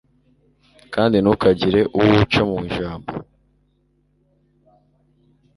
[0.93, 3.11] kandi ntukagire uwo uca mu ijambo